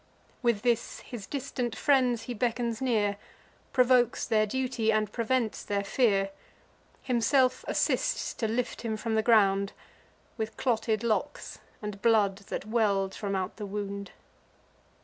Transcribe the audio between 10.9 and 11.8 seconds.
locks,